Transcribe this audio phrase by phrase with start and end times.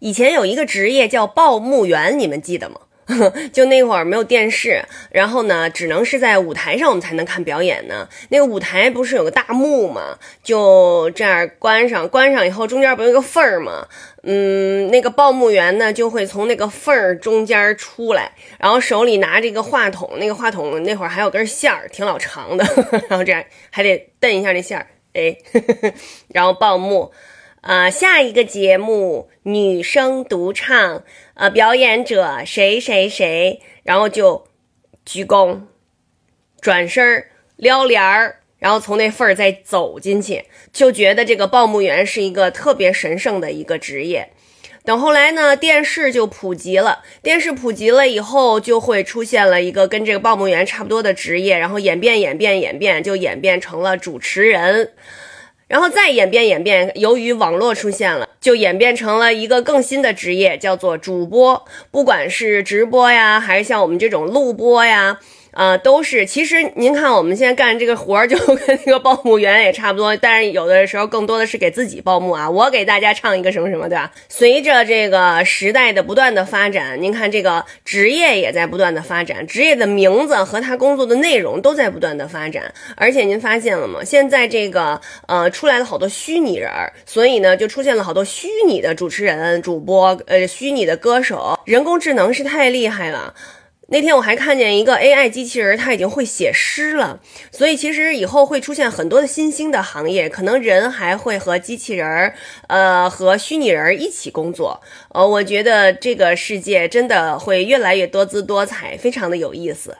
[0.00, 2.80] 以前有一个职业叫报幕员，你们记得吗？
[3.52, 8.08] 就那会儿没有电视，然后呢，只能是在舞台上我们才能看表演呢。
[8.28, 10.16] 那个舞台不是有个大幕吗？
[10.44, 13.88] 就这样关上，关上以后中间不有一个缝儿吗？
[14.22, 18.30] 嗯，那个报幕员呢就会从那个缝儿中间出来，
[18.60, 22.64] 然后手里拿着一个话筒，那个话筒那会儿还有根线儿，挺老长的，
[23.10, 25.36] 然后这样还得蹬一下那线儿，哎，
[26.32, 27.10] 然后报幕。
[27.60, 31.04] 啊，下一个节目女生独唱，
[31.34, 34.46] 呃，表演者谁谁谁，然后就
[35.04, 35.60] 鞠躬，
[36.60, 37.26] 转身
[37.56, 44.30] 撩帘儿，然后从那缝儿再走进去，就觉得这个报幕员是一个特别神圣的一个职业。
[44.82, 54.94] 等后来呢，电视就普及了，电视普及了以后，就会出现了一个跟这个报幕员差不多的职业，然后演变演变演变，就演变成了主持人。
[55.70, 61.64] 然后再演变演变，由于网络出现了，就演变成了一个更新的职业，叫做主播。
[61.92, 65.20] 不管是直播呀，还是像我们这种录播呀。
[65.52, 66.24] 呃，都是。
[66.26, 70.16] 其实您看，我们现在干这个活儿，就跟那个报幕员也差不多。
[70.16, 72.48] 但是有的时候更多的是给自己报幕啊。
[72.48, 74.12] 我给大家唱一个什么什么，对吧？
[74.28, 82.72] 随着这个时代的不断的发展，您看这个职业也在不断的发展，职业的名字和他工作的内容都在不断的发展。
[82.96, 84.04] 而且您发现了吗？
[84.04, 91.58] 现在这个呃出来了好多虚拟人儿，所以呢就出现了好多虚拟的主持人、主播，呃，虚拟的歌手。
[91.64, 93.34] 人工智能是太厉害了。
[93.92, 97.20] 那天我还看见一个 AI 机器人，它已经会写诗了。
[97.50, 102.34] 所以其实以后会出现很多的新兴的行业，可能人还会和机器人儿，
[102.68, 104.80] 呃，和虚拟人一起工作。
[105.08, 109.96] 呃，我觉得这个世界真的会越来越多姿多彩，非常的有意思。